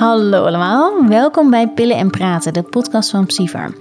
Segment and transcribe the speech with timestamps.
[0.00, 3.74] Hallo allemaal, welkom bij Pillen en Praten, de podcast van Psyvar.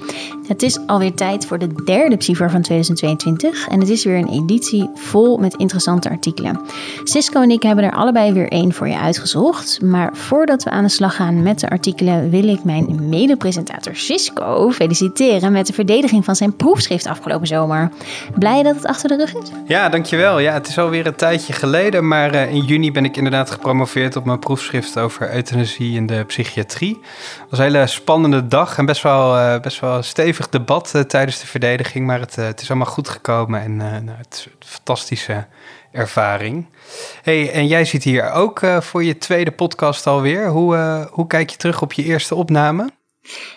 [0.50, 4.30] Het is alweer tijd voor de derde Psyvar van 2022 en het is weer een
[4.30, 6.62] editie vol met interessante artikelen.
[7.04, 10.84] Cisco en ik hebben er allebei weer één voor je uitgezocht, maar voordat we aan
[10.84, 16.26] de slag gaan met de artikelen wil ik mijn mede-presentator Cisco feliciteren met de verdediging
[16.26, 17.92] van zijn proefschrift afgelopen zomer.
[18.36, 19.50] Blij dat het achter de rug is?
[19.68, 20.40] Ja, dankjewel.
[20.40, 24.16] Ja, het is alweer een tijdje geleden, maar uh, in juni ben ik inderdaad gepromoveerd
[24.16, 27.00] op mijn proefschrift over euthanasie in de psychiatrie.
[27.40, 31.02] Het was een hele spannende dag en best wel, uh, best wel stevig debat uh,
[31.02, 32.06] tijdens de verdediging.
[32.06, 35.46] Maar het, uh, het, is allemaal goed gekomen en nou, het is een fantastische
[35.92, 36.66] ervaring.
[37.22, 40.48] Hey, en jij zit hier ook voor je tweede podcast alweer.
[40.48, 42.90] Hoe, hoe kijk je terug op je eerste opname?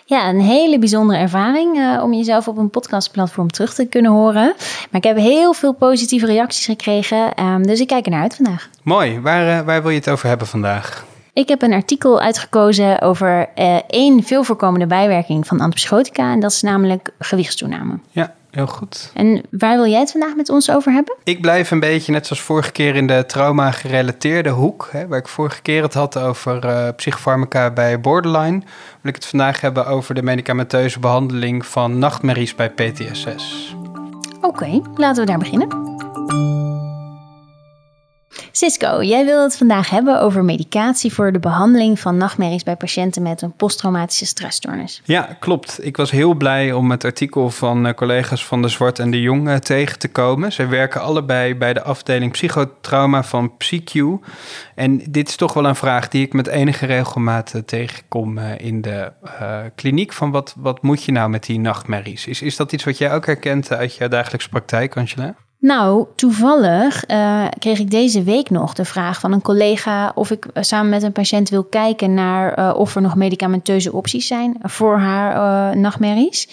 [0.05, 4.53] Ja, een hele bijzondere ervaring uh, om jezelf op een podcastplatform terug te kunnen horen.
[4.91, 8.35] Maar ik heb heel veel positieve reacties gekregen, um, dus ik kijk er naar uit
[8.35, 8.69] vandaag.
[8.83, 11.05] Mooi, waar, uh, waar wil je het over hebben vandaag?
[11.33, 16.31] Ik heb een artikel uitgekozen over uh, één veel voorkomende bijwerking van antipsychotica.
[16.31, 17.99] En dat is namelijk gewichtstoename.
[18.11, 19.11] Ja, heel goed.
[19.13, 21.15] En waar wil jij het vandaag met ons over hebben?
[21.23, 24.89] Ik blijf een beetje net zoals vorige keer in de trauma-gerelateerde hoek.
[24.91, 28.59] Hè, waar ik vorige keer het had over uh, psychofarmaca bij borderline.
[29.01, 33.75] Wil ik het vandaag hebben over de medicamenteuze behandeling van nachtmerries bij PTSS.
[34.37, 36.62] Oké, okay, laten we daar beginnen.
[38.55, 43.21] Cisco, jij wil het vandaag hebben over medicatie voor de behandeling van nachtmerries bij patiënten
[43.21, 45.01] met een posttraumatische stressstoornis.
[45.05, 45.85] Ja, klopt.
[45.85, 49.21] Ik was heel blij om het artikel van uh, collega's van de Zwart en de
[49.21, 50.51] Jong uh, tegen te komen.
[50.51, 54.01] Zij werken allebei bij de afdeling psychotrauma van PsyQ.
[54.75, 58.81] En dit is toch wel een vraag die ik met enige regelmaat uh, tegenkom in
[58.81, 59.11] de
[59.75, 60.13] kliniek.
[60.13, 62.27] Van wat, wat moet je nou met die nachtmerries?
[62.27, 65.35] Is, is dat iets wat jij ook herkent uit je dagelijkse praktijk, Angela?
[65.63, 70.45] Nou, toevallig uh, kreeg ik deze week nog de vraag van een collega of ik
[70.45, 74.57] uh, samen met een patiënt wil kijken naar uh, of er nog medicamenteuze opties zijn
[74.61, 76.49] voor haar nachtmerries.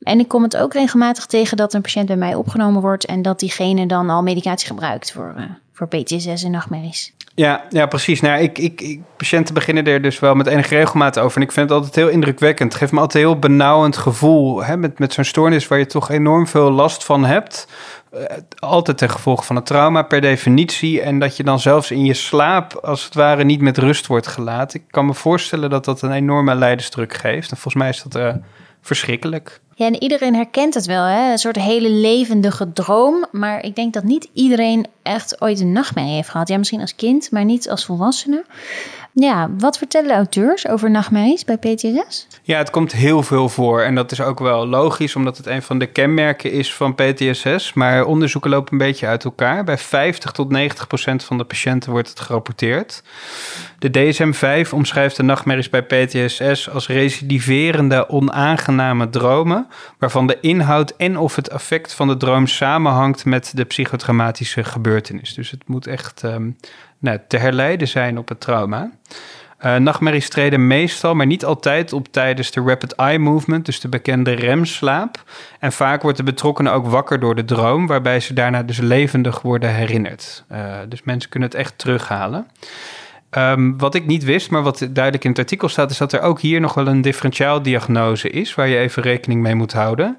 [0.00, 3.22] En ik kom het ook regelmatig tegen dat een patiënt bij mij opgenomen wordt en
[3.22, 5.34] dat diegene dan al medicatie gebruikt voor,
[5.72, 7.12] voor PTSS en nachtmerries.
[7.38, 8.20] Ja, ja precies.
[8.20, 11.36] Nou, ik, ik, ik, patiënten beginnen er dus wel met enige regelmaat over.
[11.36, 12.72] En ik vind het altijd heel indrukwekkend.
[12.72, 14.64] Het geeft me altijd een heel benauwend gevoel.
[14.64, 14.76] Hè?
[14.76, 17.68] Met, met zo'n stoornis waar je toch enorm veel last van hebt.
[18.14, 18.24] Uh,
[18.58, 21.00] altijd ten gevolge van het trauma per definitie.
[21.00, 24.26] En dat je dan zelfs in je slaap als het ware niet met rust wordt
[24.26, 24.80] gelaten.
[24.80, 27.50] Ik kan me voorstellen dat dat een enorme leidersdruk geeft.
[27.50, 28.34] En volgens mij is dat uh,
[28.80, 29.60] verschrikkelijk.
[29.74, 31.30] Ja, en iedereen herkent het wel, hè?
[31.30, 33.26] een soort hele levendige droom.
[33.32, 36.48] Maar ik denk dat niet iedereen echt ooit een nachtmerrie heeft gehad.
[36.48, 38.44] Ja, misschien als kind, maar niet als volwassene.
[39.20, 42.26] Ja, wat vertellen auteurs over nachtmerries bij PTSS?
[42.42, 43.82] Ja, het komt heel veel voor.
[43.82, 47.72] En dat is ook wel logisch, omdat het een van de kenmerken is van PTSS.
[47.72, 49.64] Maar onderzoeken lopen een beetje uit elkaar.
[49.64, 53.02] Bij 50 tot 90 procent van de patiënten wordt het gerapporteerd.
[53.78, 59.66] De DSM-5 omschrijft de nachtmerries bij PTSS als recidiverende, onaangename dromen,
[59.98, 65.34] waarvan de inhoud en of het effect van de droom samenhangt met de psychotraumatische gebeurtenis.
[65.34, 66.56] Dus het moet echt um,
[66.98, 68.90] nou, te herleiden zijn op het trauma.
[69.64, 73.88] Uh, nachtmerries treden meestal, maar niet altijd op tijdens de rapid eye movement, dus de
[73.88, 75.24] bekende remslaap.
[75.58, 79.42] En vaak wordt de betrokkenen ook wakker door de droom, waarbij ze daarna dus levendig
[79.42, 80.44] worden herinnerd.
[80.52, 80.58] Uh,
[80.88, 82.46] dus mensen kunnen het echt terughalen.
[83.30, 86.20] Um, wat ik niet wist, maar wat duidelijk in het artikel staat, is dat er
[86.20, 90.18] ook hier nog wel een differentiaaldiagnose is, waar je even rekening mee moet houden.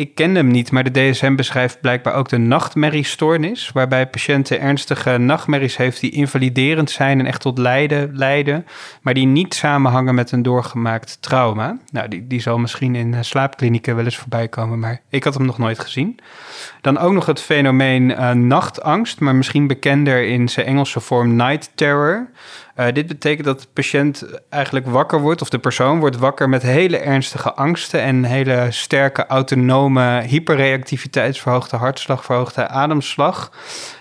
[0.00, 5.18] Ik ken hem niet, maar de DSM beschrijft blijkbaar ook de nachtmerriestoornis, waarbij patiënten ernstige
[5.18, 8.66] nachtmerries heeft die invaliderend zijn en echt tot lijden leiden,
[9.02, 11.78] maar die niet samenhangen met een doorgemaakt trauma.
[11.92, 15.46] Nou, die, die zal misschien in slaapklinieken wel eens voorbij komen, maar ik had hem
[15.46, 16.18] nog nooit gezien.
[16.80, 21.70] Dan ook nog het fenomeen uh, nachtangst, maar misschien bekender in zijn Engelse vorm night
[21.74, 22.28] terror.
[22.80, 26.62] Uh, dit betekent dat de patiënt eigenlijk wakker wordt, of de persoon wordt wakker met
[26.62, 33.52] hele ernstige angsten en hele sterke autonome hyperreactiviteit, verhoogde hartslag, verhoogde ademslag.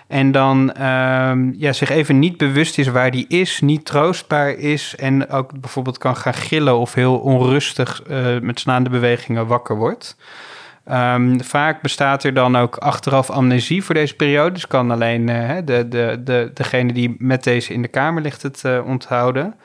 [0.07, 4.95] En dan um, ja, zich even niet bewust is waar die is, niet troostbaar is.
[4.95, 10.15] En ook bijvoorbeeld kan gaan gillen of heel onrustig uh, met slaande bewegingen wakker wordt.
[10.91, 14.51] Um, vaak bestaat er dan ook achteraf amnesie voor deze periode.
[14.51, 18.41] Dus kan alleen uh, de, de, de, degene die met deze in de kamer ligt
[18.41, 19.55] het uh, onthouden.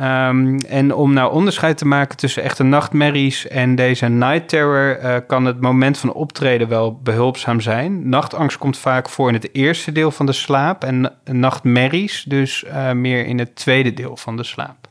[0.00, 5.16] Um, en om nou onderscheid te maken tussen echte nachtmerries en deze night terror, uh,
[5.26, 8.08] kan het moment van optreden wel behulpzaam zijn.
[8.08, 13.26] Nachtangst komt vaak voor in het eerste deel van de slaap en nachtmerries dus meer
[13.26, 14.88] in het tweede deel van de slaap.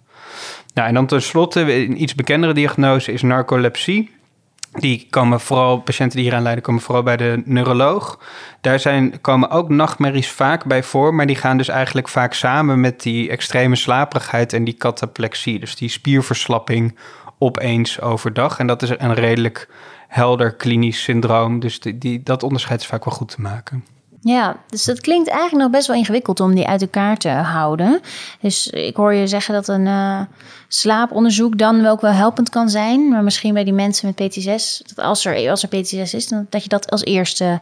[0.74, 4.19] Nou, en dan tenslotte, een iets bekendere diagnose is narcolepsie.
[4.79, 8.19] Die komen vooral, patiënten die hieraan lijden, komen vooral bij de neuroloog.
[8.62, 12.79] Daar zijn, komen ook nachtmerries vaak bij voor, maar die gaan dus eigenlijk vaak samen
[12.79, 15.59] met die extreme slaperigheid en die cataplexie.
[15.59, 16.97] Dus die spierverslapping
[17.38, 18.59] opeens overdag.
[18.59, 19.69] En dat is een redelijk
[20.07, 21.59] helder klinisch syndroom.
[21.59, 23.85] Dus die, die, dat onderscheid is vaak wel goed te maken.
[24.23, 28.01] Ja, dus dat klinkt eigenlijk nog best wel ingewikkeld om die uit elkaar te houden.
[28.41, 30.21] Dus ik hoor je zeggen dat een uh,
[30.68, 33.09] slaaponderzoek dan ook wel helpend kan zijn.
[33.09, 36.47] Maar misschien bij die mensen met PTSS, dat als er, als er PTSS is, dan,
[36.50, 37.62] dat je dat als eerste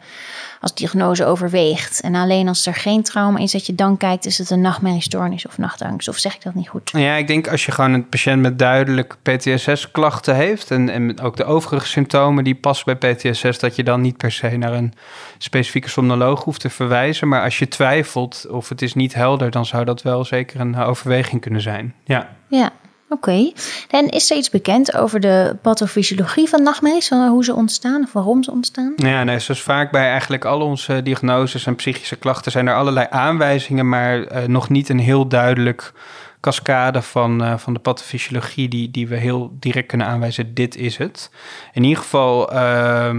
[0.59, 2.01] als diagnose overweegt.
[2.01, 5.47] En alleen als er geen trauma is, dat je dan kijkt, is het een nachtmerriestoornis
[5.47, 6.07] of nachtangst?
[6.07, 6.89] Of zeg ik dat niet goed?
[6.93, 11.37] Ja, ik denk als je gewoon een patiënt met duidelijk PTSS-klachten heeft en, en ook
[11.37, 14.93] de overige symptomen die passen bij PTSS, dat je dan niet per se naar een
[15.37, 17.27] specifieke somnoloog hoeft te verwijzen.
[17.27, 20.77] Maar als je twijfelt of het is niet helder, dan zou dat wel zeker een
[20.77, 21.95] overweging kunnen zijn.
[22.03, 22.37] Ja.
[22.47, 22.71] Ja,
[23.09, 23.51] Oké.
[23.89, 27.09] En is er iets bekend over de pathofysiologie van nachtmerries?
[27.09, 28.93] Hoe ze ontstaan of waarom ze ontstaan?
[28.95, 33.07] Ja, nee, zoals vaak bij eigenlijk al onze diagnoses en psychische klachten zijn er allerlei
[33.09, 35.93] aanwijzingen, maar uh, nog niet een heel duidelijk
[36.41, 40.53] cascade van, uh, van de pathofysiologie die, die we heel direct kunnen aanwijzen.
[40.53, 41.31] Dit is het.
[41.73, 43.11] In ieder geval uh,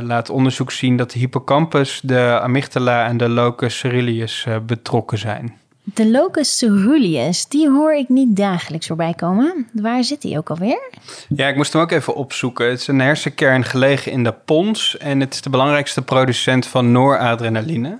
[0.00, 5.62] laat onderzoek zien dat de hippocampus, de amygdala en de locus ceruleus betrokken zijn.
[5.86, 9.68] De locus ceruleus, die hoor ik niet dagelijks voorbij komen.
[9.72, 10.90] Waar zit die ook alweer?
[11.28, 12.70] Ja, ik moest hem ook even opzoeken.
[12.70, 16.92] Het is een hersenkern gelegen in de pons en het is de belangrijkste producent van
[16.92, 17.98] noradrenaline.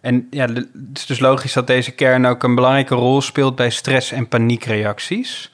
[0.00, 3.70] En ja, het is dus logisch dat deze kern ook een belangrijke rol speelt bij
[3.70, 5.50] stress- en paniekreacties.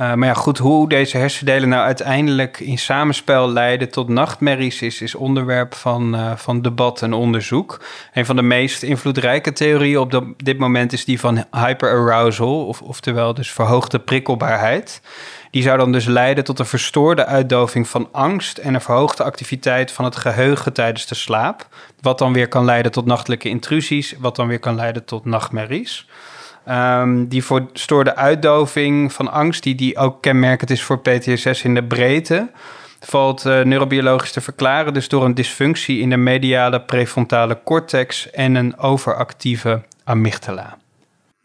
[0.00, 5.00] Uh, maar ja, goed, hoe deze hersendelen nou uiteindelijk in samenspel leiden tot nachtmerries is,
[5.00, 7.80] is onderwerp van, uh, van debat en onderzoek.
[8.12, 13.34] Een van de meest invloedrijke theorieën op dit moment is die van hyperarousal, of, oftewel
[13.34, 15.00] dus verhoogde prikkelbaarheid.
[15.50, 19.92] Die zou dan dus leiden tot een verstoorde uitdoving van angst en een verhoogde activiteit
[19.92, 21.68] van het geheugen tijdens de slaap.
[22.00, 26.06] Wat dan weer kan leiden tot nachtelijke intrusies, wat dan weer kan leiden tot nachtmerries.
[26.68, 31.84] Um, die verstoorde uitdoving van angst, die, die ook kenmerkend is voor PTSS in de
[31.84, 32.50] breedte,
[33.00, 34.94] valt uh, neurobiologisch te verklaren.
[34.94, 40.78] Dus door een dysfunctie in de mediale prefrontale cortex en een overactieve amygdala.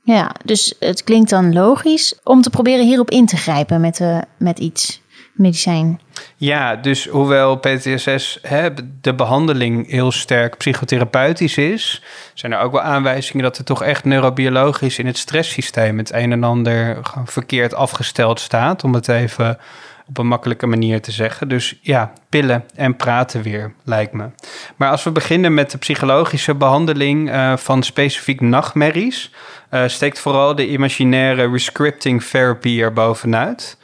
[0.04, 4.18] Ja, dus het klinkt dan logisch om te proberen hierop in te grijpen met, uh,
[4.38, 5.02] met iets
[5.40, 6.00] medicijn.
[6.36, 8.70] Ja, dus hoewel PTSS hè,
[9.02, 12.04] de behandeling heel sterk psychotherapeutisch is,
[12.34, 16.32] zijn er ook wel aanwijzingen dat er toch echt neurobiologisch in het stresssysteem het een
[16.32, 19.58] en ander verkeerd afgesteld staat, om het even
[20.10, 21.48] op een makkelijke manier te zeggen.
[21.48, 24.26] Dus ja, pillen en praten weer, lijkt me.
[24.76, 29.32] Maar als we beginnen met de psychologische behandeling uh, van specifiek nachtmerries,
[29.72, 33.78] uh, steekt vooral de imaginaire rescripting therapy er bovenuit.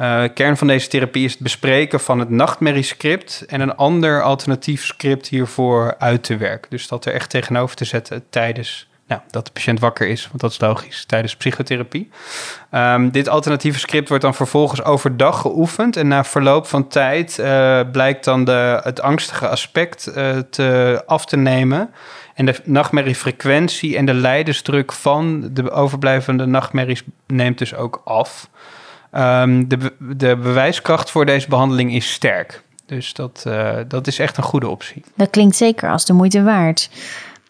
[0.00, 4.84] Uh, kern van deze therapie is het bespreken van het nachtmerriescript en een ander alternatief
[4.84, 6.70] script hiervoor uit te werken.
[6.70, 10.40] Dus dat er echt tegenover te zetten tijdens nou, dat de patiënt wakker is, want
[10.40, 12.10] dat is logisch, tijdens psychotherapie.
[12.72, 17.80] Um, dit alternatieve script wordt dan vervolgens overdag geoefend en na verloop van tijd uh,
[17.92, 21.90] blijkt dan de, het angstige aspect uh, te, af te nemen.
[22.34, 28.48] En de nachtmerriefrequentie en de leidersdruk van de overblijvende nachtmerries neemt dus ook af.
[29.16, 32.62] Um, de, de bewijskracht voor deze behandeling is sterk.
[32.86, 35.02] Dus dat, uh, dat is echt een goede optie.
[35.14, 36.90] Dat klinkt zeker als de moeite waard.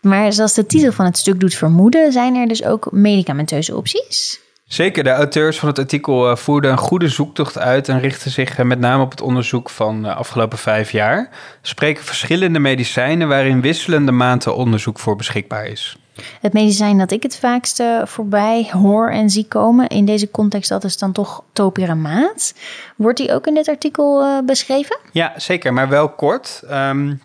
[0.01, 4.41] Maar zoals de titel van het stuk doet vermoeden, zijn er dus ook medicamenteuze opties?
[4.65, 8.59] Zeker, de auteurs van het artikel uh, voerden een goede zoektocht uit en richten zich
[8.59, 11.31] uh, met name op het onderzoek van de afgelopen vijf jaar.
[11.63, 15.97] Spreken verschillende medicijnen waarin wisselende maanden onderzoek voor beschikbaar is.
[16.41, 20.85] Het medicijn dat ik het vaakste voorbij hoor en zie komen in deze context, dat
[20.85, 22.55] is dan toch topiramaat.
[22.97, 24.99] Wordt die ook in dit artikel uh, beschreven?
[25.13, 26.63] Ja, zeker, maar wel kort.
[26.71, 27.21] Um,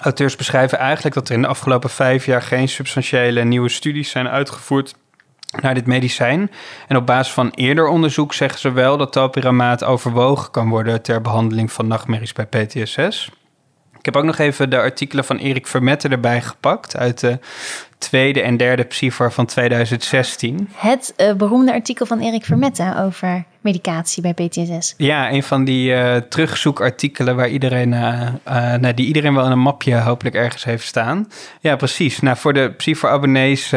[0.00, 4.28] auteurs beschrijven eigenlijk dat er in de afgelopen vijf jaar geen substantiële nieuwe studies zijn
[4.28, 4.94] uitgevoerd
[5.60, 6.50] naar dit medicijn.
[6.88, 11.20] En op basis van eerder onderzoek zeggen ze wel dat topiramaat overwogen kan worden ter
[11.20, 13.30] behandeling van nachtmerries bij PTSS.
[13.98, 17.38] Ik heb ook nog even de artikelen van Erik Vermette erbij gepakt uit de
[17.98, 20.68] tweede en derde PSIFAR van 2016.
[20.74, 24.94] Het uh, beroemde artikel van Erik Vermette over medicatie bij PTSS.
[24.96, 28.30] Ja, een van die uh, terugzoekartikelen waar iedereen, uh,
[28.74, 31.28] nou, die iedereen wel in een mapje hopelijk ergens heeft staan.
[31.60, 32.20] Ja, precies.
[32.20, 33.68] Nou, voor de PSIFAR-abonnees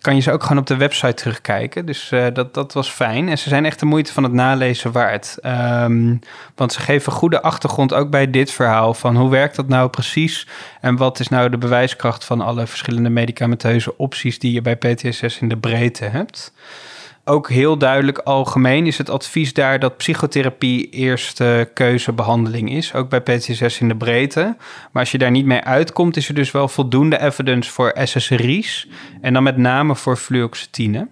[0.00, 1.86] kan je ze ook gewoon op de website terugkijken.
[1.86, 3.28] Dus dat, dat was fijn.
[3.28, 5.36] En ze zijn echt de moeite van het nalezen waard.
[5.42, 6.20] Um,
[6.54, 10.46] want ze geven goede achtergrond ook bij dit verhaal van hoe werkt dat nou precies
[10.80, 13.10] en wat is nou de bewijskracht van alle verschillende
[13.48, 16.52] medicamenteuze opties die je bij PTSS in de breedte hebt.
[17.24, 22.94] Ook heel duidelijk algemeen is het advies daar dat psychotherapie eerste keuzebehandeling is.
[22.94, 24.56] Ook bij PTSS in de breedte.
[24.92, 28.88] Maar als je daar niet mee uitkomt, is er dus wel voldoende evidence voor SSRI's.
[29.20, 31.08] En dan met name voor fluoxetine.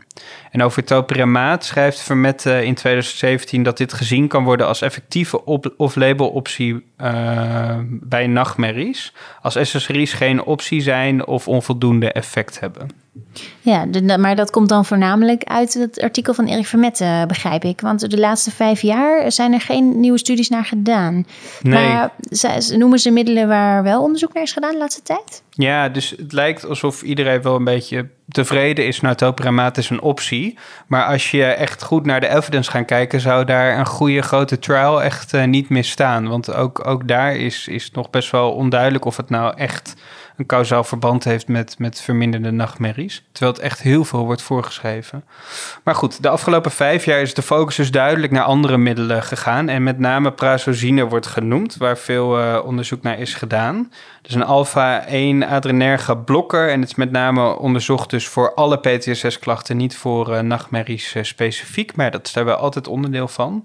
[0.50, 5.44] En over topiramaat schrijft Vermette in 2017 dat dit gezien kan worden als effectieve
[5.76, 9.12] off-label optie uh, bij nachtmerries.
[9.42, 12.88] Als SSRI's geen optie zijn of onvoldoende effect hebben.
[13.60, 17.80] Ja, maar dat komt dan voornamelijk uit het artikel van Erik Vermette, begrijp ik.
[17.80, 21.26] Want de laatste vijf jaar zijn er geen nieuwe studies naar gedaan.
[21.62, 21.88] Nee.
[21.88, 22.12] Maar
[22.76, 25.42] noemen ze middelen waar wel onderzoek naar is gedaan de laatste tijd?
[25.50, 29.00] Ja, dus het lijkt alsof iedereen wel een beetje tevreden is.
[29.16, 30.58] Topiramaat is een optie.
[30.86, 33.20] Maar als je echt goed naar de evidence gaat kijken...
[33.20, 36.28] zou daar een goede grote trial echt uh, niet misstaan.
[36.28, 39.94] Want ook, ook daar is, is nog best wel onduidelijk of het nou echt
[40.40, 43.24] een kausaal verband heeft met, met verminderde nachtmerries.
[43.32, 45.24] Terwijl het echt heel veel wordt voorgeschreven.
[45.84, 49.68] Maar goed, de afgelopen vijf jaar is de focus dus duidelijk naar andere middelen gegaan.
[49.68, 53.92] En met name prazosine wordt genoemd, waar veel uh, onderzoek naar is gedaan.
[54.22, 56.70] Dus een alpha-1 adrenerge blokker.
[56.70, 61.22] En het is met name onderzocht dus voor alle PTSS-klachten, niet voor uh, nachtmerries uh,
[61.22, 61.96] specifiek.
[61.96, 63.62] Maar dat is daar wel altijd onderdeel van.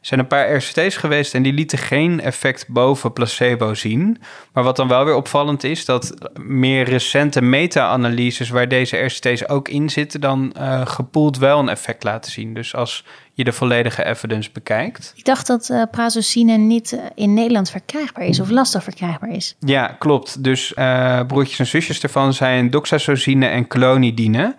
[0.00, 4.20] Er zijn een paar RCT's geweest en die lieten geen effect boven placebo zien.
[4.52, 9.68] Maar wat dan wel weer opvallend is, dat meer recente meta-analyses waar deze RCT's ook
[9.68, 12.54] in zitten, dan uh, gepoeld wel een effect laten zien.
[12.54, 15.12] Dus als je de volledige evidence bekijkt.
[15.16, 19.56] Ik dacht dat uh, prazosine niet eh, in Nederland verkrijgbaar is of lastig verkrijgbaar is.
[19.58, 20.44] Ja, klopt.
[20.44, 24.54] Dus uh, broertjes en zusjes ervan zijn doxazosine en clonidine.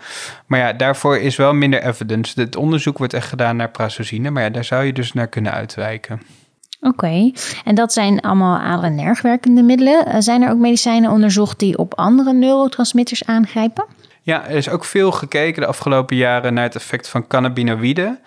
[0.46, 2.42] Maar ja, daarvoor is wel minder evidence.
[2.42, 5.52] Het onderzoek wordt echt gedaan naar prazosine, maar ja, daar zou je dus naar kunnen
[5.52, 6.22] uitwijken.
[6.82, 7.32] Oké,
[7.64, 10.24] en dat zijn allemaal adrenergwerkende middelen.
[10.24, 13.86] Zijn er ook medicijnen onderzocht die op andere neurotransmitters aangrijpen?
[14.22, 18.20] Ja, er is ook veel gekeken de afgelopen jaren naar het effect van cannabinoïden.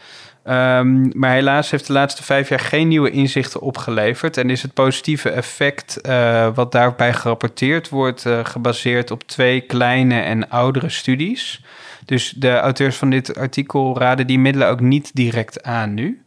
[0.49, 4.37] Um, maar helaas heeft de laatste vijf jaar geen nieuwe inzichten opgeleverd.
[4.37, 10.21] En is het positieve effect uh, wat daarbij gerapporteerd wordt, uh, gebaseerd op twee kleine
[10.21, 11.65] en oudere studies.
[12.05, 16.23] Dus de auteurs van dit artikel raden die middelen ook niet direct aan nu.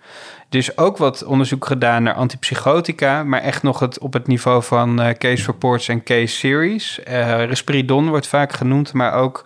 [0.49, 5.01] Dus ook wat onderzoek gedaan naar antipsychotica, maar echt nog het, op het niveau van
[5.01, 6.99] uh, case reports en case series.
[7.47, 9.45] risperidon wordt vaak genoemd, maar ook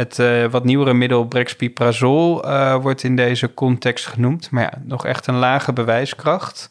[0.00, 4.50] het uh, wat nieuwere middel brexpiprazol uh, wordt in deze context genoemd.
[4.50, 6.70] Maar ja, nog echt een lage bewijskracht.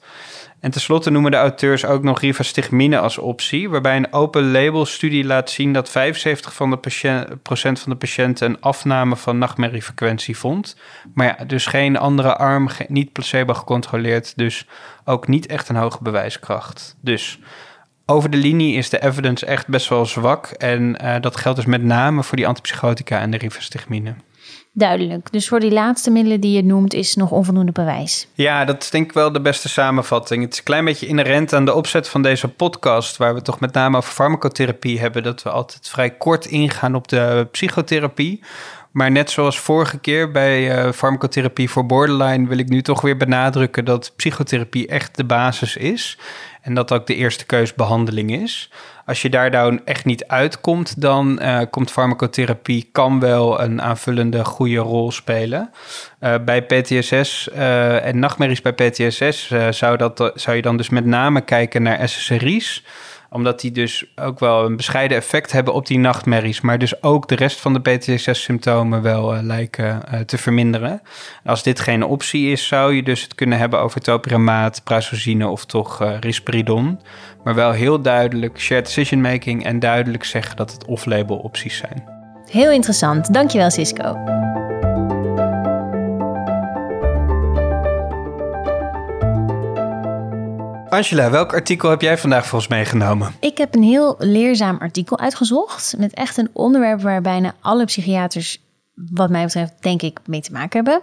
[0.59, 5.25] En tenslotte noemen de auteurs ook nog rivastigmine als optie, waarbij een open label studie
[5.25, 5.91] laat zien dat 75%
[6.39, 10.75] van de patiënt, van de patiënten een afname van nachtmerriefrequentie vond.
[11.13, 14.65] Maar ja, dus geen andere arm, niet placebo gecontroleerd, dus
[15.05, 16.95] ook niet echt een hoge bewijskracht.
[17.01, 17.39] Dus
[18.09, 20.45] over de linie is de evidence echt best wel zwak.
[20.47, 24.13] En uh, dat geldt dus met name voor die antipsychotica en de rivastigmine.
[24.73, 25.31] Duidelijk.
[25.31, 28.27] Dus voor die laatste middelen die je noemt, is nog onvoldoende bewijs.
[28.33, 30.43] Ja, dat is denk ik wel de beste samenvatting.
[30.43, 33.59] Het is een klein beetje inherent aan de opzet van deze podcast, waar we toch
[33.59, 38.43] met name over farmacotherapie hebben, dat we altijd vrij kort ingaan op de psychotherapie.
[38.99, 43.17] Maar net zoals vorige keer bij uh, farmacotherapie voor borderline wil ik nu toch weer
[43.17, 46.17] benadrukken dat psychotherapie echt de basis is.
[46.61, 48.71] En dat ook de eerste keusbehandeling is.
[49.05, 54.45] Als je daar dan echt niet uitkomt, dan uh, komt farmacotherapie kan wel een aanvullende
[54.45, 55.71] goede rol spelen.
[56.21, 61.41] Uh, bij PTSS en nachtmerries bij PTSS zou, dat, zou je dan dus met name
[61.41, 62.83] kijken naar SSRI's
[63.29, 66.61] omdat die dus ook wel een bescheiden effect hebben op die nachtmerries.
[66.61, 71.01] Maar dus ook de rest van de PTSS-symptomen wel uh, lijken uh, te verminderen.
[71.45, 75.65] Als dit geen optie is, zou je dus het kunnen hebben over topiramaat, prazosine of
[75.65, 76.99] toch uh, risperidon.
[77.43, 82.03] Maar wel heel duidelijk shared decision making en duidelijk zeggen dat het off-label opties zijn.
[82.49, 83.33] Heel interessant.
[83.33, 84.17] Dankjewel, Cisco.
[90.89, 93.35] Angela, welk artikel heb jij vandaag voor ons meegenomen?
[93.39, 95.95] Ik heb een heel leerzaam artikel uitgezocht.
[95.97, 98.61] Met echt een onderwerp waar bijna alle psychiaters
[99.11, 101.01] wat mij betreft, denk ik, mee te maken hebben.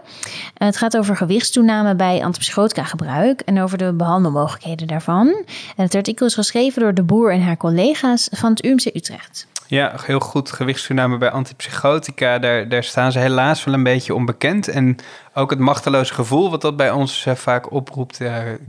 [0.55, 5.45] Het gaat over gewichtstoename bij antipsychotica gebruik en over de behandelmogelijkheden daarvan.
[5.77, 9.47] En het artikel is geschreven door de boer en haar collega's van het UMC Utrecht.
[9.67, 10.53] Ja, heel goed.
[10.53, 14.69] Gewichtstoename bij antipsychotica, daar, daar staan ze helaas wel een beetje onbekend.
[14.69, 14.97] En
[15.37, 18.21] ook het machteloze gevoel wat dat bij ons eh, vaak oproept,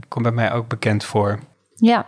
[0.08, 1.38] komt bij mij ook bekend voor.
[1.74, 2.06] Ja,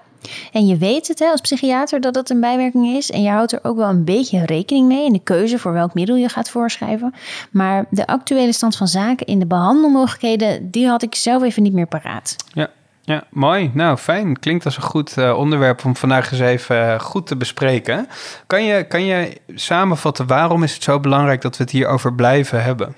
[0.53, 3.11] en je weet het hè, als psychiater dat dat een bijwerking is.
[3.11, 5.95] En je houdt er ook wel een beetje rekening mee in de keuze voor welk
[5.95, 7.15] middel je gaat voorschrijven.
[7.51, 11.73] Maar de actuele stand van zaken in de behandelmogelijkheden, die had ik zelf even niet
[11.73, 12.37] meer paraat.
[12.53, 12.71] Ja,
[13.03, 13.71] ja, mooi.
[13.75, 14.39] Nou, fijn.
[14.39, 18.09] Klinkt als een goed uh, onderwerp om vandaag eens even uh, goed te bespreken.
[18.47, 22.63] Kan je, kan je samenvatten waarom is het zo belangrijk dat we het hierover blijven
[22.63, 22.95] hebben?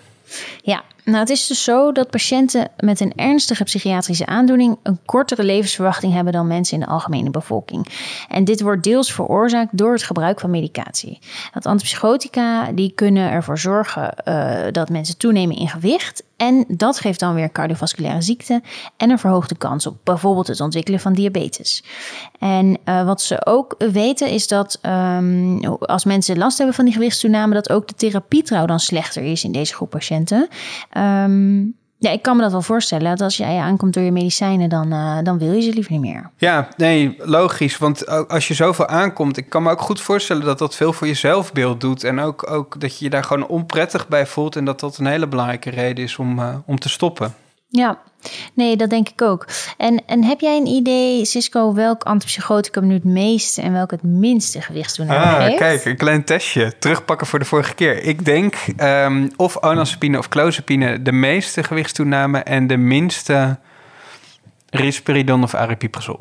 [0.62, 5.44] Ja, Nou, het is dus zo dat patiënten met een ernstige psychiatrische aandoening een kortere
[5.44, 7.86] levensverwachting hebben dan mensen in de algemene bevolking.
[8.28, 11.18] En dit wordt deels veroorzaakt door het gebruik van medicatie.
[11.52, 17.20] Dat antipsychotica die kunnen ervoor zorgen uh, dat mensen toenemen in gewicht en dat geeft
[17.20, 18.62] dan weer cardiovasculaire ziekte
[18.96, 21.84] en een verhoogde kans op bijvoorbeeld het ontwikkelen van diabetes.
[22.38, 26.94] En uh, wat ze ook weten is dat um, als mensen last hebben van die
[26.94, 30.48] gewichtstoename, dat ook de therapie trouw dan slechter is in deze groep patiënten.
[30.98, 33.10] Um, ja, ik kan me dat wel voorstellen.
[33.10, 36.00] Dat als jij aankomt door je medicijnen, dan, uh, dan wil je ze liever niet
[36.00, 36.30] meer.
[36.36, 37.78] Ja, nee, logisch.
[37.78, 41.06] Want als je zoveel aankomt, ik kan me ook goed voorstellen dat dat veel voor
[41.06, 42.04] je zelfbeeld doet.
[42.04, 44.56] En ook, ook dat je je daar gewoon onprettig bij voelt.
[44.56, 47.34] En dat dat een hele belangrijke reden is om, uh, om te stoppen.
[47.74, 47.98] Ja,
[48.54, 49.46] nee, dat denk ik ook.
[49.76, 54.02] En, en heb jij een idee, Cisco, welk antipsychoticum nu het meeste en welk het
[54.02, 55.56] minste gewichtstoename ah, heeft?
[55.56, 56.78] Kijk, een klein testje.
[56.78, 58.02] Terugpakken voor de vorige keer.
[58.02, 63.58] Ik denk um, of olanzapine of clozapine de meeste gewichtstoename en de minste
[64.70, 66.20] risperidon of aripiprazol.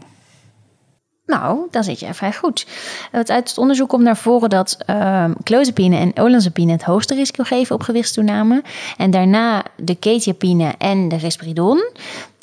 [1.31, 2.65] Nou, dan zit je vrij goed.
[3.11, 7.75] uit het onderzoek komt naar voren dat uh, clozapine en olanzapine het hoogste risico geven
[7.75, 8.63] op gewichtstoename.
[8.97, 11.89] En daarna de ketiapine en de risperidon.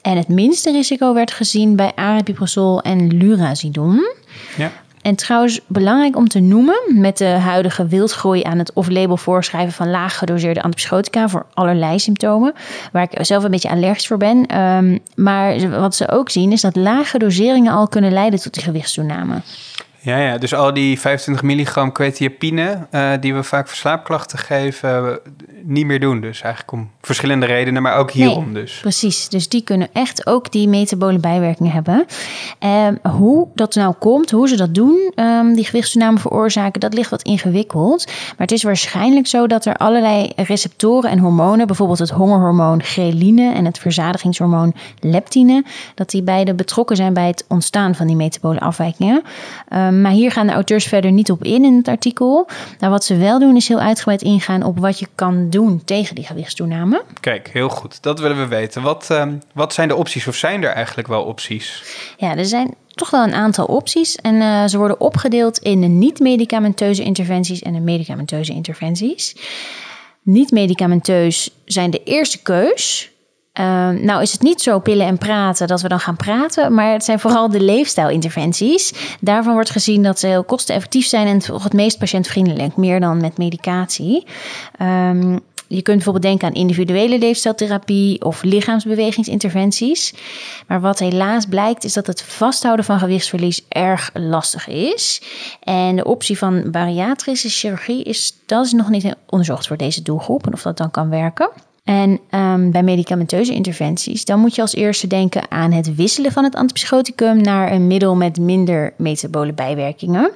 [0.02, 4.14] En het minste risico werd gezien bij aripiprazol en lurazidon.
[4.56, 4.70] Ja.
[5.08, 9.90] En trouwens, belangrijk om te noemen, met de huidige wildgroei aan het off-label voorschrijven van
[9.90, 12.54] laag gedoseerde antipsychotica voor allerlei symptomen,
[12.92, 14.58] waar ik zelf een beetje allergisch voor ben.
[14.60, 18.62] Um, maar wat ze ook zien is dat lage doseringen al kunnen leiden tot die
[18.62, 19.40] gewichtstoename.
[20.00, 25.20] Ja, ja, dus al die 25 milligram quetiapine uh, die we vaak voor slaapklachten geven,
[25.62, 26.20] niet meer doen.
[26.20, 28.80] Dus eigenlijk om verschillende redenen, maar ook hierom nee, dus.
[28.80, 32.06] Precies, dus die kunnen echt ook die metabole bijwerkingen hebben.
[32.60, 37.10] Um, hoe dat nou komt, hoe ze dat doen, um, die gewichtstoename veroorzaken, dat ligt
[37.10, 38.06] wat ingewikkeld.
[38.06, 43.54] Maar het is waarschijnlijk zo dat er allerlei receptoren en hormonen, bijvoorbeeld het hongerhormoon ghreline
[43.54, 45.64] en het verzadigingshormoon leptine,
[45.94, 49.22] dat die beide betrokken zijn bij het ontstaan van die metabole afwijkingen.
[49.72, 52.48] Um, maar hier gaan de auteurs verder niet op in in het artikel.
[52.78, 56.14] Nou, wat ze wel doen is heel uitgebreid ingaan op wat je kan doen tegen
[56.14, 57.02] die gewichtstoename.
[57.20, 58.02] Kijk, heel goed.
[58.02, 58.82] Dat willen we weten.
[58.82, 61.82] Wat, uh, wat zijn de opties of zijn er eigenlijk wel opties?
[62.16, 64.16] Ja, er zijn toch wel een aantal opties.
[64.16, 69.36] En uh, ze worden opgedeeld in de niet-medicamenteuze interventies en de medicamenteuze interventies.
[70.22, 73.10] Niet-medicamenteus zijn de eerste keus.
[73.58, 76.92] Uh, nou is het niet zo pillen en praten dat we dan gaan praten, maar
[76.92, 79.16] het zijn vooral de leefstijlinterventies.
[79.20, 83.38] Daarvan wordt gezien dat ze heel kosteneffectief zijn en het meest patiëntvriendelijk, meer dan met
[83.38, 84.26] medicatie.
[84.82, 90.14] Um, je kunt bijvoorbeeld denken aan individuele leefstijltherapie of lichaamsbewegingsinterventies.
[90.66, 95.22] Maar wat helaas blijkt is dat het vasthouden van gewichtsverlies erg lastig is.
[95.60, 100.46] En de optie van bariatrische chirurgie is, dat is nog niet onderzocht voor deze doelgroep
[100.46, 101.50] en of dat dan kan werken.
[101.88, 106.44] En um, bij medicamenteuze interventies, dan moet je als eerste denken aan het wisselen van
[106.44, 110.30] het antipsychoticum naar een middel met minder metabole bijwerkingen.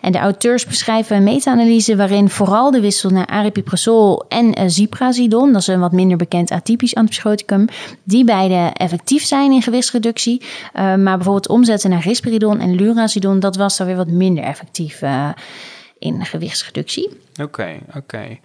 [0.00, 4.90] En de auteurs beschrijven een meta-analyse waarin vooral de wissel naar aripiprazol en uh,
[5.28, 7.68] dat is een wat minder bekend atypisch antipsychoticum,
[8.02, 10.40] die beide effectief zijn in gewichtsreductie.
[10.40, 15.02] Uh, maar bijvoorbeeld omzetten naar risperidon en lurazidon, dat was dan weer wat minder effectief.
[15.02, 15.28] Uh,
[15.98, 17.08] in gewichtsreductie.
[17.32, 17.98] Oké, okay, oké.
[17.98, 18.40] Okay.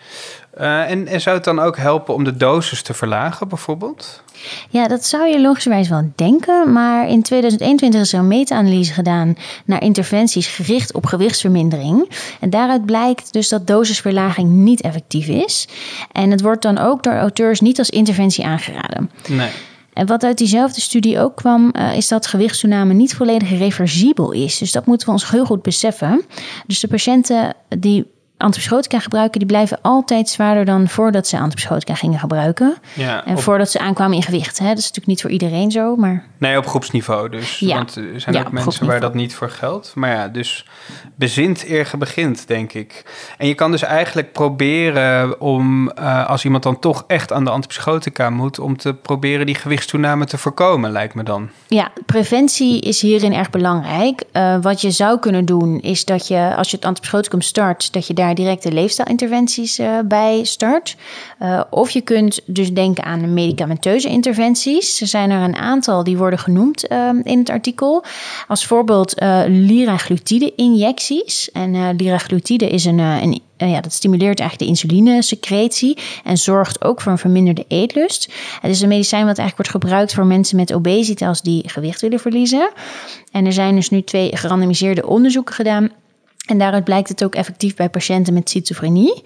[0.59, 4.23] Uh, en, en zou het dan ook helpen om de dosis te verlagen, bijvoorbeeld?
[4.69, 6.71] Ja, dat zou je logischerwijs wel denken.
[6.71, 9.35] Maar in 2021 is er een meta-analyse gedaan
[9.65, 12.09] naar interventies gericht op gewichtsvermindering.
[12.39, 15.67] En daaruit blijkt dus dat dosisverlaging niet effectief is.
[16.11, 19.11] En het wordt dan ook door auteurs niet als interventie aangeraden.
[19.27, 19.49] Nee.
[19.93, 24.58] En wat uit diezelfde studie ook kwam, uh, is dat gewichtstoename niet volledig reversibel is.
[24.58, 26.21] Dus dat moeten we ons heel goed beseffen.
[26.67, 28.12] Dus de patiënten die
[28.43, 32.75] antipsychotica gebruiken, die blijven altijd zwaarder dan voordat ze antipsychotica gingen gebruiken.
[32.93, 33.41] Ja, en op...
[33.41, 34.60] voordat ze aankwamen in gewicht.
[34.60, 34.67] Hè?
[34.67, 36.25] Dat is natuurlijk niet voor iedereen zo, maar...
[36.38, 37.60] Nee, op groepsniveau dus.
[37.60, 37.75] Ja.
[37.75, 39.91] Want er zijn Ja, ook mensen waar dat niet voor geldt.
[39.95, 40.65] Maar ja, dus
[41.15, 43.06] bezint eer begint, denk ik.
[43.38, 47.49] En je kan dus eigenlijk proberen om, uh, als iemand dan toch echt aan de
[47.49, 51.49] antipsychotica moet, om te proberen die gewichtstoename te voorkomen, lijkt me dan.
[51.67, 54.23] Ja, preventie is hierin erg belangrijk.
[54.34, 58.08] Uh, wat je zou kunnen doen, is dat je, als je het antipsychoticum start, dat
[58.08, 60.95] je daar directe leefstijlinterventies uh, bij start.
[61.41, 65.01] Uh, of je kunt dus denken aan medicamenteuze interventies.
[65.01, 68.03] Er zijn er een aantal die worden genoemd uh, in het artikel.
[68.47, 71.51] Als voorbeeld liraglutide injecties.
[71.51, 77.11] En liraglutide is een, een ja, dat stimuleert eigenlijk de insulinesecretie en zorgt ook voor
[77.11, 78.33] een verminderde eetlust.
[78.61, 82.19] Het is een medicijn wat eigenlijk wordt gebruikt voor mensen met obesitas die gewicht willen
[82.19, 82.71] verliezen.
[83.31, 85.91] En er zijn dus nu twee gerandomiseerde onderzoeken gedaan
[86.45, 89.23] en daaruit blijkt het ook effectief bij patiënten met schizofrenie.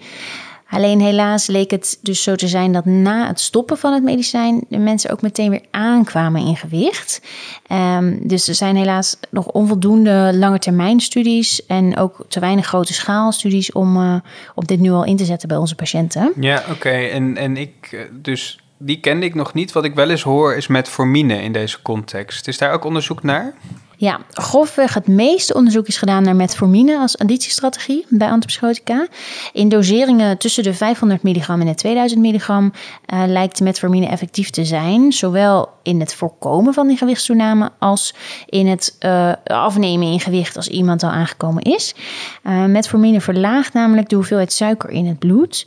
[0.70, 4.64] Alleen helaas leek het dus zo te zijn dat na het stoppen van het medicijn
[4.68, 7.22] de mensen ook meteen weer aankwamen in gewicht.
[7.66, 12.92] Ehm, dus er zijn helaas nog onvoldoende lange termijn studies en ook te weinig grote
[12.92, 14.20] schaalstudies om, uh,
[14.54, 16.32] dit nu al in te zetten bij onze patiënten.
[16.40, 16.90] Ja, oké.
[16.90, 19.72] En, en ik eh, dus die kende ik nog niet.
[19.72, 22.48] Wat ik wel eens hoor is metformine in deze context.
[22.48, 23.54] Is daar ook onderzoek naar?
[24.00, 29.06] Ja, grofweg het meeste onderzoek is gedaan naar metformine als additiestrategie bij antipsychotica.
[29.52, 32.72] In doseringen tussen de 500 milligram en de 2000 milligram
[33.14, 35.12] uh, lijkt metformine effectief te zijn.
[35.12, 38.14] Zowel in het voorkomen van die gewichtstoename als
[38.46, 41.94] in het uh, afnemen in gewicht als iemand al aangekomen is.
[42.42, 45.66] Uh, metformine verlaagt namelijk de hoeveelheid suiker in het bloed.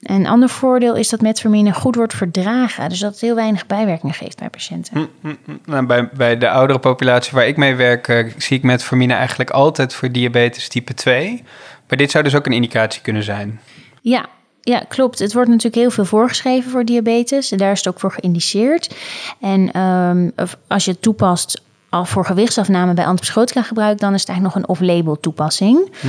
[0.00, 2.88] Een ander voordeel is dat metformine goed wordt verdragen.
[2.88, 4.98] Dus dat het heel weinig bijwerkingen geeft bij patiënten.
[4.98, 5.60] Mm, mm, mm.
[5.64, 9.50] Nou, bij, bij de oudere populatie waar ik mee werk, uh, zie ik metformine eigenlijk
[9.50, 11.42] altijd voor diabetes type 2.
[11.88, 13.60] Maar dit zou dus ook een indicatie kunnen zijn.
[14.00, 14.28] Ja,
[14.60, 15.18] ja, klopt.
[15.18, 17.48] Het wordt natuurlijk heel veel voorgeschreven voor diabetes.
[17.48, 18.94] Daar is het ook voor geïndiceerd.
[19.40, 20.32] En um,
[20.68, 24.64] als je het toepast al voor gewichtsafname bij antipsychotica gebruik, dan is het eigenlijk nog
[24.64, 25.96] een off-label toepassing.
[26.00, 26.06] Hm.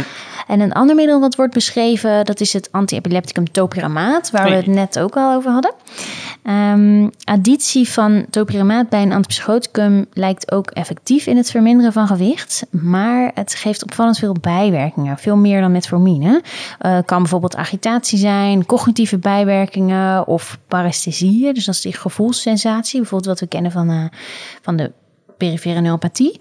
[0.47, 4.65] En een ander middel wat wordt beschreven, dat is het antiepilepticum topiramaat, waar we het
[4.67, 5.73] net ook al over hadden.
[6.43, 12.65] Um, additie van topiramaat bij een antipsychoticum lijkt ook effectief in het verminderen van gewicht,
[12.69, 16.41] maar het geeft opvallend veel bijwerkingen, veel meer dan metformine.
[16.81, 23.29] Uh, kan bijvoorbeeld agitatie zijn, cognitieve bijwerkingen of paresthesieën, dus dat is die gevoelssensatie, bijvoorbeeld
[23.29, 24.05] wat we kennen van, uh,
[24.61, 24.91] van de
[25.45, 26.39] perifere neuropathie.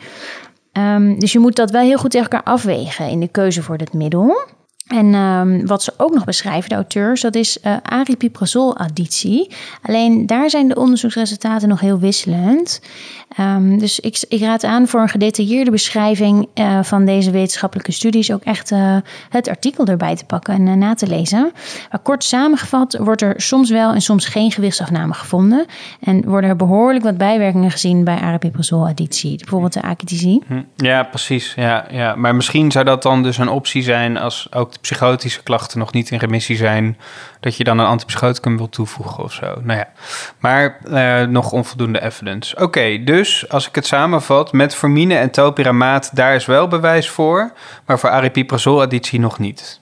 [0.73, 3.77] Um, dus je moet dat wel heel goed tegen elkaar afwegen in de keuze voor
[3.77, 4.49] dit middel.
[4.91, 9.51] En um, wat ze ook nog beschrijven, de auteurs, dat is uh, aripiprazol-additie.
[9.83, 12.81] Alleen daar zijn de onderzoeksresultaten nog heel wisselend.
[13.41, 18.33] Um, dus ik, ik, raad aan voor een gedetailleerde beschrijving uh, van deze wetenschappelijke studies
[18.33, 18.97] ook echt uh,
[19.29, 21.53] het artikel erbij te pakken en na te lezen.
[21.91, 25.67] Maar kort samengevat wordt er soms wel en soms geen gewichtsafname gevonden.
[26.01, 30.43] En worden er behoorlijk wat bijwerkingen gezien bij aripiprazol-additie, bijvoorbeeld de akitisie.
[30.47, 31.53] Hm, ja, precies.
[31.57, 32.15] Ja, ja.
[32.15, 36.11] Maar misschien zou dat dan dus een optie zijn als ook psychotische klachten nog niet
[36.11, 36.99] in remissie zijn,
[37.41, 39.61] dat je dan een antipsychoticum wil toevoegen of zo.
[39.63, 39.89] Nou ja,
[40.39, 42.57] maar uh, nog onvoldoende evidence.
[42.57, 47.53] Oké, dus als ik het samenvat, metformine en topiramaat, daar is wel bewijs voor,
[47.87, 49.81] maar voor aripiprazol-additie nog niet.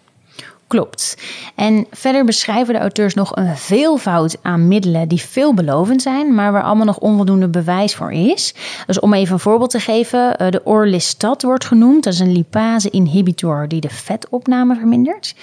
[0.69, 1.17] Klopt.
[1.55, 6.63] En verder beschrijven de auteurs nog een veelvoud aan middelen die veelbelovend zijn, maar waar
[6.63, 8.55] allemaal nog onvoldoende bewijs voor is.
[8.87, 12.05] Dus om even een voorbeeld te geven, eh, de orlistat wordt genoemd.
[12.05, 15.35] Dat is een lipase-inhibitor die de vetopname vermindert.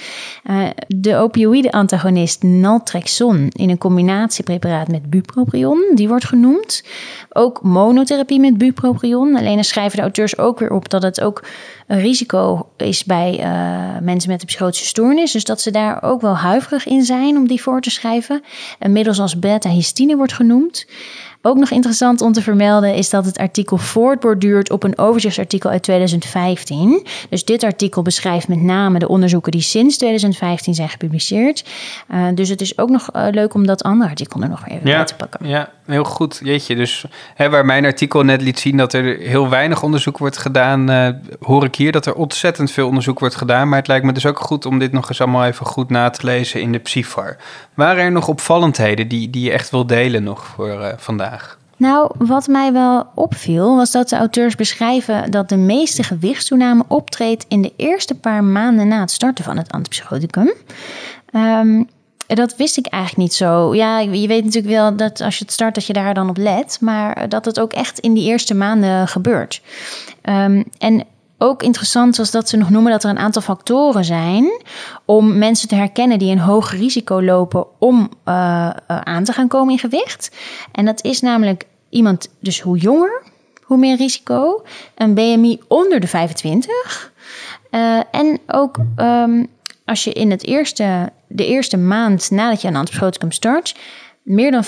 [0.43, 6.83] Eh, de opioïde-antagonist naltrexon in een combinatiepreparaat met bupropion, die wordt genoemd.
[7.29, 9.35] Ook monotherapie met bupropion.
[9.35, 11.43] Alleen schrijven de auteurs ook weer op dat het ook
[11.87, 15.13] een risico is bij uh, mensen met een psychotische stoornis.
[15.15, 18.43] Dus dat ze daar ook wel huiverig in zijn om die voor te schrijven.
[18.79, 20.85] Een middel als beta-histine wordt genoemd.
[21.47, 25.83] Ook nog interessant om te vermelden is dat het artikel voortborduurt op een overzichtsartikel uit
[25.83, 27.05] 2015.
[27.29, 31.65] Dus dit artikel beschrijft met name de onderzoeken die sinds 2015 zijn gepubliceerd.
[32.11, 34.87] Uh, dus het is ook nog uh, leuk om dat andere artikel er nog even
[34.87, 35.47] ja, bij te pakken.
[35.47, 36.39] Ja, heel goed.
[36.43, 37.05] Jeetje, dus
[37.35, 41.09] hè, waar mijn artikel net liet zien dat er heel weinig onderzoek wordt gedaan, uh,
[41.39, 43.69] hoor ik hier dat er ontzettend veel onderzoek wordt gedaan.
[43.69, 46.09] Maar het lijkt me dus ook goed om dit nog eens allemaal even goed na
[46.09, 47.37] te lezen in de PSIFAR.
[47.73, 51.34] Waren er nog opvallendheden die, die je echt wil delen nog voor vandaag?
[51.77, 57.45] Nou, wat mij wel opviel, was dat de auteurs beschrijven dat de meeste gewichtstoename optreedt
[57.47, 60.53] in de eerste paar maanden na het starten van het antipsychoticum.
[61.31, 61.89] Um,
[62.27, 63.75] dat wist ik eigenlijk niet zo.
[63.75, 66.37] Ja, je weet natuurlijk wel dat als je het start, dat je daar dan op
[66.37, 66.77] let.
[66.81, 69.61] Maar dat het ook echt in die eerste maanden gebeurt.
[70.23, 71.03] Um, en
[71.37, 74.61] ook interessant was dat ze nog noemen dat er een aantal factoren zijn
[75.05, 79.73] om mensen te herkennen die een hoog risico lopen om uh, aan te gaan komen
[79.73, 80.31] in gewicht.
[80.71, 83.23] En dat is namelijk iemand, dus hoe jonger,
[83.63, 84.63] hoe meer risico.
[84.95, 87.13] Een BMI onder de 25.
[87.71, 89.49] Uh, en ook um,
[89.85, 93.75] als je in het eerste, de eerste maand nadat je een antibioticum start
[94.25, 94.67] meer dan 5%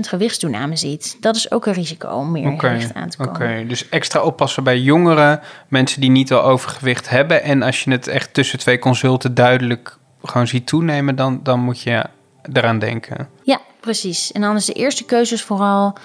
[0.00, 1.16] gewichtstoename ziet.
[1.20, 3.34] Dat is ook een risico om meer okay, gewicht aan te komen.
[3.34, 7.42] Oké, dus extra oppassen bij jongeren, mensen die niet al overgewicht hebben.
[7.42, 11.80] En als je het echt tussen twee consulten duidelijk gewoon ziet toenemen, dan, dan moet
[11.80, 12.04] je
[12.52, 13.28] eraan denken.
[13.42, 14.32] Ja, precies.
[14.32, 15.96] En dan is de eerste keuze vooral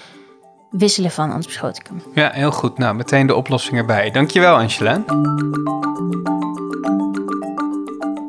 [0.70, 2.02] wisselen van antibioticum.
[2.14, 2.78] Ja, heel goed.
[2.78, 4.10] Nou, meteen de oplossing erbij.
[4.10, 5.04] Dankjewel, Angela.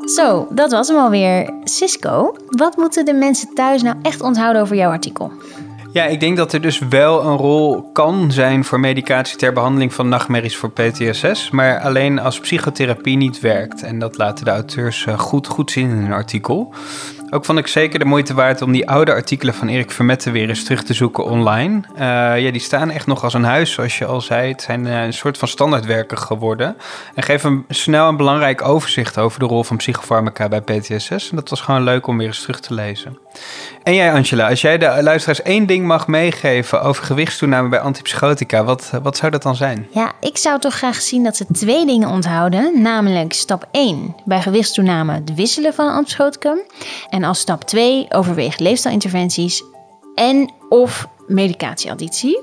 [0.05, 1.53] Zo, dat was hem alweer.
[1.63, 5.31] Cisco, wat moeten de mensen thuis nou echt onthouden over jouw artikel?
[5.95, 9.93] Ja, ik denk dat er dus wel een rol kan zijn voor medicatie ter behandeling
[9.93, 13.83] van nachtmerries voor PTSS, maar alleen als psychotherapie niet werkt.
[13.83, 16.73] En dat laten de auteurs eh, goed, goed zien in hun artikel.
[17.29, 20.49] Ook vond ik zeker de moeite waard om die oude artikelen van Erik Vermette weer
[20.49, 21.81] eens terug te zoeken online.
[21.93, 21.99] Uh,
[22.39, 24.51] ja, die staan echt nog als een huis, zoals je al zei.
[24.51, 26.77] Het zijn uh, een soort van standaardwerken geworden.
[27.15, 31.29] En geven snel een belangrijk overzicht over de rol van psychofarmaca bij PTSS.
[31.29, 33.17] En dat was gewoon leuk om weer eens terug te lezen.
[33.83, 38.63] En jij, Angela, als jij de luisteraars één ding mag meegeven over gewichtstoename bij antipsychotica,
[38.63, 39.87] wat, wat zou dat dan zijn?
[39.91, 42.81] Ja, ik zou toch graag zien dat ze twee dingen onthouden.
[42.81, 46.59] Namelijk stap 1 bij gewichtstoename het wisselen van antipsychoticum.
[47.15, 49.63] En als stap 2 overweeg leefstijlinterventies
[50.15, 52.39] en of medicatieadditie.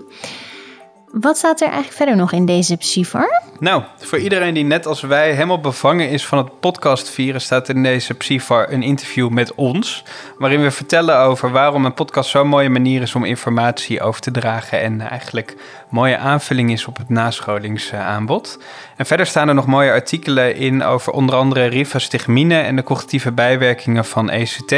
[1.12, 3.42] Wat staat er eigenlijk verder nog in deze Psyfar?
[3.58, 7.82] Nou, voor iedereen die net als wij helemaal bevangen is van het podcastvieren, staat in
[7.82, 10.04] deze Psyfar een interview met ons.
[10.38, 14.30] Waarin we vertellen over waarom een podcast zo'n mooie manier is om informatie over te
[14.30, 14.80] dragen.
[14.80, 15.56] En eigenlijk
[15.88, 18.58] mooie aanvulling is op het nascholingsaanbod.
[18.96, 23.32] En verder staan er nog mooie artikelen in over onder andere rifastigmine en de cognitieve
[23.32, 24.74] bijwerkingen van ECT.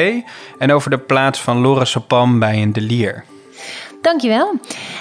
[0.59, 3.25] En over de plaats van lorazepam bij een delier.
[4.05, 4.55] Dankjewel.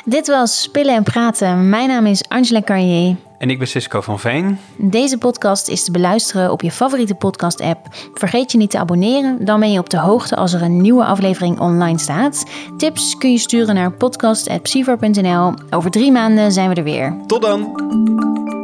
[0.06, 1.70] Dit was Spillen en Praten.
[1.70, 3.16] Mijn naam is Angela Carrier.
[3.38, 4.58] En ik ben Cisco van Veen.
[4.78, 7.88] Deze podcast is te beluisteren op je favoriete podcast-app.
[8.13, 11.06] Vergeet je niet te abonneren, dan ben je op de hoogte als er een nieuwe
[11.06, 12.46] aflevering online staat.
[12.78, 15.54] Tips kun je sturen naar podcast.psivar.nl.
[15.70, 17.18] Over drie maanden zijn we er weer.
[17.28, 18.62] Tot dan!